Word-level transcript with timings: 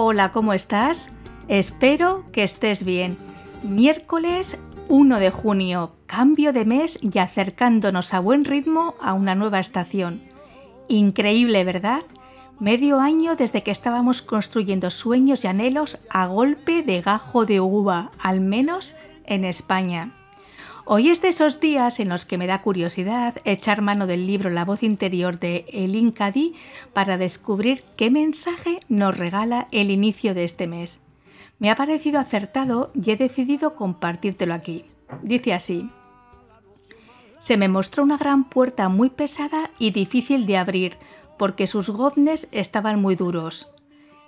Hola, 0.00 0.30
¿cómo 0.30 0.52
estás? 0.52 1.10
Espero 1.48 2.24
que 2.30 2.44
estés 2.44 2.84
bien. 2.84 3.16
Miércoles 3.64 4.56
1 4.88 5.18
de 5.18 5.32
junio, 5.32 5.96
cambio 6.06 6.52
de 6.52 6.64
mes 6.64 7.00
y 7.02 7.18
acercándonos 7.18 8.14
a 8.14 8.20
buen 8.20 8.44
ritmo 8.44 8.94
a 9.00 9.12
una 9.14 9.34
nueva 9.34 9.58
estación. 9.58 10.22
Increíble, 10.86 11.64
¿verdad? 11.64 12.02
Medio 12.60 13.00
año 13.00 13.34
desde 13.34 13.64
que 13.64 13.72
estábamos 13.72 14.22
construyendo 14.22 14.92
sueños 14.92 15.42
y 15.42 15.48
anhelos 15.48 15.98
a 16.10 16.28
golpe 16.28 16.84
de 16.84 17.00
gajo 17.00 17.44
de 17.44 17.58
uva, 17.58 18.12
al 18.22 18.40
menos 18.40 18.94
en 19.24 19.44
España. 19.44 20.14
Hoy 20.90 21.10
es 21.10 21.20
de 21.20 21.28
esos 21.28 21.60
días 21.60 22.00
en 22.00 22.08
los 22.08 22.24
que 22.24 22.38
me 22.38 22.46
da 22.46 22.62
curiosidad 22.62 23.34
echar 23.44 23.82
mano 23.82 24.06
del 24.06 24.26
libro 24.26 24.48
La 24.48 24.64
voz 24.64 24.82
interior 24.82 25.38
de 25.38 25.66
Elin 25.68 26.12
Cady 26.12 26.54
para 26.94 27.18
descubrir 27.18 27.82
qué 27.94 28.10
mensaje 28.10 28.80
nos 28.88 29.14
regala 29.14 29.68
el 29.70 29.90
inicio 29.90 30.32
de 30.32 30.44
este 30.44 30.66
mes. 30.66 31.00
Me 31.58 31.70
ha 31.70 31.76
parecido 31.76 32.18
acertado 32.18 32.90
y 32.94 33.10
he 33.10 33.16
decidido 33.16 33.76
compartírtelo 33.76 34.54
aquí. 34.54 34.86
Dice 35.22 35.52
así. 35.52 35.90
Se 37.38 37.58
me 37.58 37.68
mostró 37.68 38.02
una 38.02 38.16
gran 38.16 38.48
puerta 38.48 38.88
muy 38.88 39.10
pesada 39.10 39.70
y 39.78 39.90
difícil 39.90 40.46
de 40.46 40.56
abrir 40.56 40.96
porque 41.36 41.66
sus 41.66 41.90
goznes 41.90 42.48
estaban 42.50 42.98
muy 42.98 43.14
duros. 43.14 43.70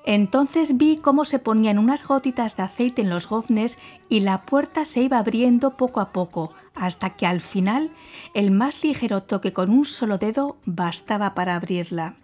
Entonces 0.05 0.77
vi 0.77 0.97
cómo 0.97 1.25
se 1.25 1.39
ponían 1.39 1.79
unas 1.79 2.07
gotitas 2.07 2.57
de 2.57 2.63
aceite 2.63 3.03
en 3.03 3.11
los 3.11 3.29
goznes 3.29 3.79
y 4.09 4.21
la 4.21 4.43
puerta 4.43 4.85
se 4.85 5.03
iba 5.03 5.19
abriendo 5.19 5.77
poco 5.77 6.01
a 6.01 6.11
poco, 6.13 6.53
hasta 6.75 7.11
que 7.11 7.27
al 7.27 7.41
final 7.41 7.91
el 8.35 8.51
más 8.51 8.83
ligero 8.83 9.23
toque 9.23 9.53
con 9.53 9.71
un 9.71 9.85
solo 9.85 10.19
dedo 10.19 10.57
bastaba 10.65 11.35
para 11.35 11.55
abrirla. 11.55 12.17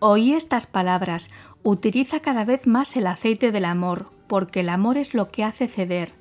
Oí 0.00 0.32
estas 0.32 0.66
palabras, 0.66 1.28
utiliza 1.64 2.20
cada 2.20 2.44
vez 2.44 2.68
más 2.68 2.96
el 2.96 3.08
aceite 3.08 3.50
del 3.50 3.64
amor, 3.64 4.12
porque 4.28 4.60
el 4.60 4.68
amor 4.68 4.96
es 4.96 5.12
lo 5.12 5.30
que 5.30 5.42
hace 5.42 5.66
ceder. 5.66 6.12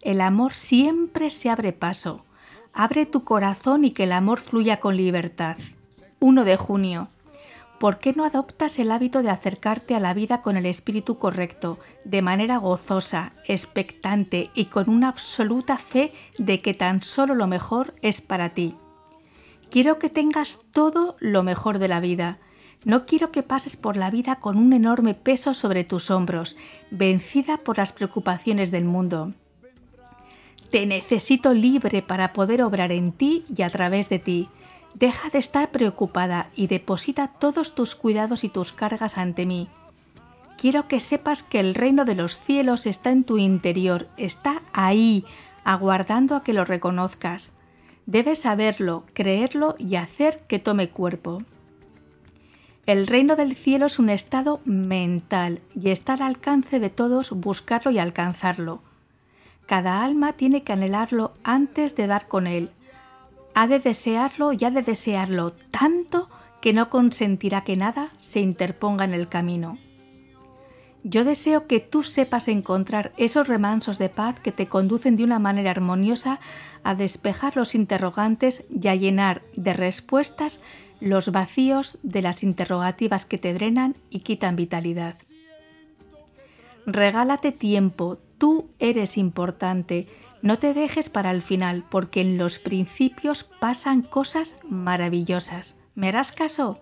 El 0.00 0.22
amor 0.22 0.54
siempre 0.54 1.28
se 1.28 1.50
abre 1.50 1.72
paso. 1.74 2.24
Abre 2.72 3.04
tu 3.04 3.24
corazón 3.24 3.84
y 3.84 3.90
que 3.90 4.04
el 4.04 4.12
amor 4.12 4.40
fluya 4.40 4.80
con 4.80 4.96
libertad. 4.96 5.58
1 6.20 6.44
de 6.44 6.56
junio. 6.56 7.08
¿Por 7.78 7.98
qué 7.98 8.14
no 8.14 8.24
adoptas 8.24 8.78
el 8.78 8.90
hábito 8.90 9.22
de 9.22 9.28
acercarte 9.28 9.94
a 9.94 10.00
la 10.00 10.14
vida 10.14 10.40
con 10.40 10.56
el 10.56 10.64
espíritu 10.64 11.18
correcto, 11.18 11.78
de 12.04 12.22
manera 12.22 12.56
gozosa, 12.56 13.32
expectante 13.46 14.50
y 14.54 14.66
con 14.66 14.88
una 14.88 15.08
absoluta 15.08 15.76
fe 15.76 16.12
de 16.38 16.62
que 16.62 16.72
tan 16.72 17.02
solo 17.02 17.34
lo 17.34 17.46
mejor 17.46 17.94
es 18.00 18.22
para 18.22 18.54
ti? 18.54 18.76
Quiero 19.70 19.98
que 19.98 20.08
tengas 20.08 20.60
todo 20.72 21.16
lo 21.20 21.42
mejor 21.42 21.78
de 21.78 21.88
la 21.88 22.00
vida. 22.00 22.38
No 22.84 23.04
quiero 23.04 23.30
que 23.30 23.42
pases 23.42 23.76
por 23.76 23.96
la 23.96 24.10
vida 24.10 24.36
con 24.36 24.56
un 24.56 24.72
enorme 24.72 25.14
peso 25.14 25.52
sobre 25.52 25.84
tus 25.84 26.10
hombros, 26.10 26.56
vencida 26.90 27.58
por 27.58 27.76
las 27.76 27.92
preocupaciones 27.92 28.70
del 28.70 28.84
mundo. 28.84 29.34
Te 30.70 30.86
necesito 30.86 31.52
libre 31.52 32.00
para 32.00 32.32
poder 32.32 32.62
obrar 32.62 32.90
en 32.90 33.12
ti 33.12 33.44
y 33.54 33.62
a 33.62 33.70
través 33.70 34.08
de 34.08 34.18
ti 34.18 34.48
Deja 34.98 35.28
de 35.28 35.36
estar 35.36 35.72
preocupada 35.72 36.48
y 36.56 36.68
deposita 36.68 37.28
todos 37.28 37.74
tus 37.74 37.94
cuidados 37.94 38.44
y 38.44 38.48
tus 38.48 38.72
cargas 38.72 39.18
ante 39.18 39.44
mí. 39.44 39.68
Quiero 40.56 40.88
que 40.88 41.00
sepas 41.00 41.42
que 41.42 41.60
el 41.60 41.74
reino 41.74 42.06
de 42.06 42.14
los 42.14 42.38
cielos 42.38 42.86
está 42.86 43.10
en 43.10 43.24
tu 43.24 43.36
interior, 43.36 44.08
está 44.16 44.62
ahí, 44.72 45.26
aguardando 45.64 46.34
a 46.34 46.42
que 46.42 46.54
lo 46.54 46.64
reconozcas. 46.64 47.52
Debes 48.06 48.38
saberlo, 48.38 49.04
creerlo 49.12 49.74
y 49.78 49.96
hacer 49.96 50.40
que 50.48 50.58
tome 50.58 50.88
cuerpo. 50.88 51.42
El 52.86 53.06
reino 53.06 53.36
del 53.36 53.54
cielo 53.54 53.84
es 53.86 53.98
un 53.98 54.08
estado 54.08 54.62
mental 54.64 55.60
y 55.78 55.90
está 55.90 56.14
al 56.14 56.22
alcance 56.22 56.80
de 56.80 56.88
todos 56.88 57.32
buscarlo 57.32 57.90
y 57.90 57.98
alcanzarlo. 57.98 58.80
Cada 59.66 60.02
alma 60.02 60.32
tiene 60.32 60.62
que 60.62 60.72
anhelarlo 60.72 61.34
antes 61.44 61.96
de 61.96 62.06
dar 62.06 62.28
con 62.28 62.46
él, 62.46 62.70
ha 63.56 63.66
de 63.66 63.78
desearlo 63.78 64.52
y 64.52 64.62
ha 64.66 64.70
de 64.70 64.82
desearlo 64.82 65.52
tanto 65.70 66.28
que 66.60 66.74
no 66.74 66.90
consentirá 66.90 67.64
que 67.64 67.74
nada 67.74 68.10
se 68.18 68.40
interponga 68.40 69.06
en 69.06 69.14
el 69.14 69.30
camino. 69.30 69.78
Yo 71.04 71.24
deseo 71.24 71.66
que 71.66 71.80
tú 71.80 72.02
sepas 72.02 72.48
encontrar 72.48 73.12
esos 73.16 73.48
remansos 73.48 73.98
de 73.98 74.10
paz 74.10 74.40
que 74.40 74.52
te 74.52 74.66
conducen 74.66 75.16
de 75.16 75.24
una 75.24 75.38
manera 75.38 75.70
armoniosa 75.70 76.38
a 76.84 76.94
despejar 76.94 77.56
los 77.56 77.74
interrogantes 77.74 78.66
y 78.68 78.88
a 78.88 78.94
llenar 78.94 79.40
de 79.56 79.72
respuestas 79.72 80.60
los 81.00 81.32
vacíos 81.32 81.98
de 82.02 82.20
las 82.20 82.42
interrogativas 82.42 83.24
que 83.24 83.38
te 83.38 83.54
drenan 83.54 83.96
y 84.10 84.20
quitan 84.20 84.56
vitalidad. 84.56 85.16
Regálate 86.84 87.52
tiempo, 87.52 88.18
tú 88.36 88.68
eres 88.78 89.16
importante, 89.16 90.08
no 90.46 90.60
te 90.60 90.74
dejes 90.74 91.10
para 91.10 91.32
el 91.32 91.42
final, 91.42 91.84
porque 91.90 92.20
en 92.20 92.38
los 92.38 92.60
principios 92.60 93.42
pasan 93.42 94.02
cosas 94.02 94.58
maravillosas. 94.62 95.80
¿Me 95.96 96.08
harás 96.08 96.30
caso? 96.30 96.80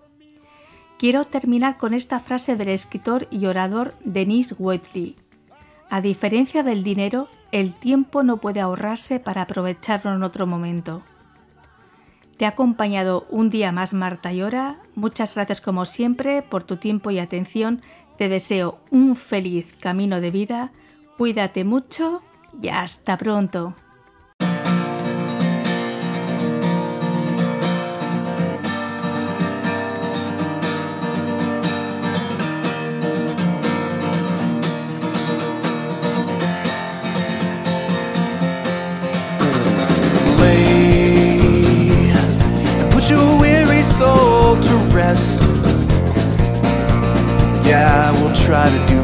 Quiero 0.99 1.25
terminar 1.25 1.77
con 1.77 1.95
esta 1.95 2.19
frase 2.19 2.55
del 2.55 2.69
escritor 2.69 3.27
y 3.31 3.47
orador 3.47 3.95
Denis 4.03 4.53
Whitley. 4.59 5.15
A 5.89 5.99
diferencia 5.99 6.61
del 6.61 6.83
dinero, 6.83 7.27
el 7.51 7.73
tiempo 7.73 8.21
no 8.21 8.37
puede 8.37 8.61
ahorrarse 8.61 9.19
para 9.19 9.41
aprovecharlo 9.41 10.13
en 10.13 10.21
otro 10.21 10.45
momento. 10.45 11.01
Te 12.37 12.45
ha 12.45 12.49
acompañado 12.49 13.25
un 13.31 13.49
día 13.49 13.71
más 13.71 13.93
Marta 13.93 14.31
Llora. 14.31 14.77
Muchas 14.93 15.33
gracias 15.33 15.59
como 15.59 15.85
siempre 15.85 16.43
por 16.43 16.63
tu 16.63 16.77
tiempo 16.77 17.09
y 17.09 17.17
atención. 17.17 17.81
Te 18.17 18.29
deseo 18.29 18.79
un 18.91 19.15
feliz 19.15 19.73
camino 19.79 20.21
de 20.21 20.29
vida. 20.29 20.71
Cuídate 21.17 21.63
mucho 21.63 22.21
y 22.61 22.69
hasta 22.69 23.17
pronto. 23.17 23.75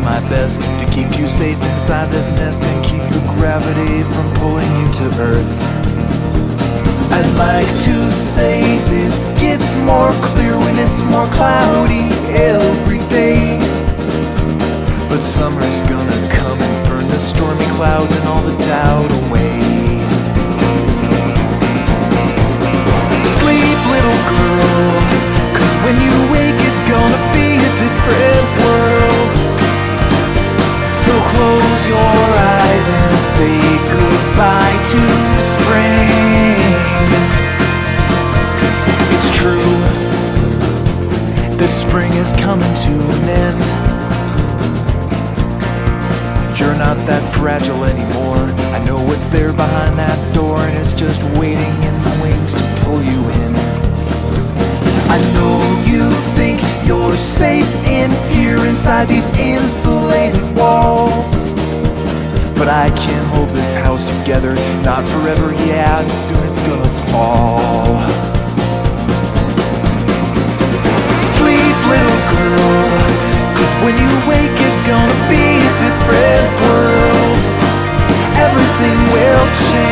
My 0.02 0.20
best 0.30 0.62
to 0.80 0.86
keep 0.88 1.18
you 1.18 1.28
safe 1.28 1.62
inside 1.72 2.12
this 2.12 2.32
nest 2.32 2.64
and 2.64 2.84
keep 2.84 3.02
your 3.12 3.26
gravity 3.36 4.04
from 4.14 4.28
pulling 4.36 4.70
you 4.78 4.94
to 4.94 5.06
earth. 5.22 5.58
I'd 7.12 7.30
like 7.38 7.68
to 7.86 8.12
say 8.12 8.62
this 8.90 9.26
gets 9.40 9.76
more 9.76 10.12
clear 10.24 10.58
when 10.58 10.80
it's 10.80 11.02
more 11.12 11.28
cloudy 11.38 12.10
every 12.34 13.00
day. 13.10 13.60
But 15.10 15.22
summer's 15.22 15.82
gonna 15.82 16.30
come 16.30 16.60
and 16.60 16.88
burn 16.88 17.08
the 17.08 17.20
stormy 17.20 17.66
clouds 17.78 18.16
and 18.16 18.28
all 18.28 18.42
the 18.42 18.58
doubt 18.64 19.12
away. 19.28 19.60
Sleep, 23.28 23.78
little 23.92 24.22
girl, 24.34 24.92
cause 25.54 25.74
when 25.84 25.96
you 26.02 26.31
close 31.32 31.84
your 31.88 32.28
eyes 32.56 32.86
and 32.88 33.18
say 33.36 33.56
goodbye 33.96 34.78
to 34.92 35.02
spring. 35.52 36.60
It's 39.16 39.30
true, 39.40 39.74
the 41.58 41.68
spring 41.68 42.12
is 42.14 42.34
coming 42.34 42.74
to 42.86 42.94
an 43.16 43.30
end. 43.48 43.62
You're 46.60 46.78
not 46.78 46.98
that 47.08 47.24
fragile 47.34 47.84
anymore. 47.86 48.46
I 48.76 48.80
know 48.86 49.02
what's 49.04 49.28
there 49.28 49.52
behind 49.52 49.98
that 49.98 50.20
door, 50.34 50.60
and 50.60 50.78
it's 50.78 50.94
just 50.94 51.24
waiting 51.40 51.76
in 51.90 51.96
the 52.06 52.20
wings 52.22 52.54
to 52.54 52.64
pull 52.84 53.02
you 53.02 53.22
in. 53.42 53.56
I 55.10 55.18
know 55.36 55.58
you 55.90 56.10
think 56.38 56.62
you're 56.86 57.18
safe 57.18 57.68
in 57.88 58.12
here 58.32 58.58
inside 58.68 59.08
these 59.08 59.30
insulated 59.40 60.44
walls. 60.56 61.11
But 62.62 62.70
I 62.70 62.92
can't 62.92 63.26
hold 63.34 63.50
this 63.58 63.74
house 63.74 64.06
together, 64.06 64.54
not 64.86 65.02
forever, 65.10 65.50
yeah, 65.66 66.00
and 66.00 66.12
soon 66.12 66.38
it's 66.46 66.62
gonna 66.62 66.94
fall. 67.10 67.98
Sleep, 71.18 71.78
little 71.90 72.22
girl, 72.38 72.86
cause 73.58 73.74
when 73.82 73.98
you 73.98 74.14
wake, 74.30 74.54
it's 74.70 74.82
gonna 74.86 75.20
be 75.26 75.42
a 75.42 75.74
different 75.82 76.46
world. 76.62 77.44
Everything 78.38 78.98
will 79.10 79.46
change, 79.74 79.91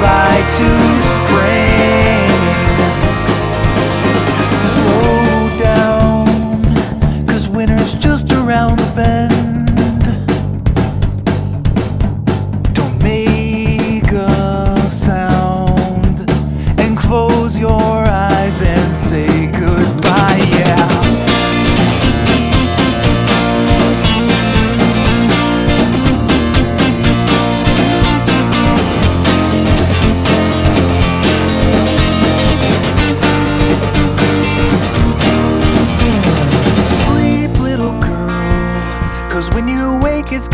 goodbye 0.00 0.46
to 0.48 1.07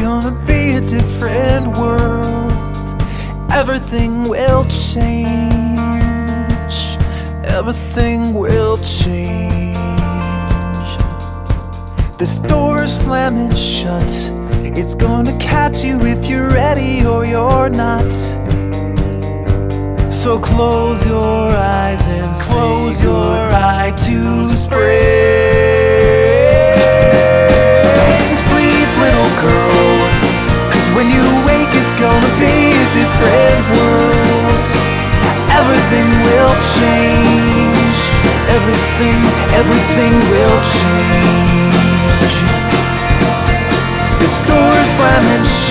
gonna 0.04 0.44
be 0.44 0.74
a 0.76 0.82
different 0.82 1.78
world. 1.78 2.52
Everything 3.50 4.28
will 4.28 4.66
change. 4.68 5.88
Everything 7.58 8.34
will 8.34 8.76
change. 8.76 9.78
This 12.18 12.36
door 12.36 12.86
slamming 12.86 13.54
shut. 13.54 14.12
It's 14.78 14.94
gonna 14.94 15.36
catch 15.38 15.82
you 15.82 15.98
if 16.02 16.28
you're 16.28 16.50
ready 16.50 17.06
or 17.06 17.24
you're 17.24 17.70
not. 17.70 18.12
So 20.12 20.38
close 20.38 21.00
your 21.06 21.48
eyes 21.80 22.06
and 22.08 22.30
close 22.46 23.02
your 23.02 23.36
eye 23.72 23.94
to 24.04 24.48
spring. 24.50 25.63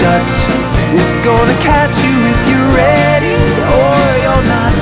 Shut. 0.03 0.29
It's 0.99 1.15
gonna 1.27 1.57
catch 1.63 1.95
you 2.03 2.15
if 2.33 2.39
you're 2.49 2.71
ready 2.75 3.37
or 3.79 4.03
you're 4.23 4.45
not. 4.55 4.79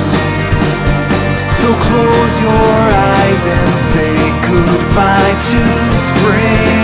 So 1.60 1.68
close 1.86 2.34
your 2.46 2.74
eyes 3.14 3.42
and 3.54 3.68
say 3.92 4.14
goodbye 4.50 5.34
to 5.50 5.60
spring. 6.08 6.81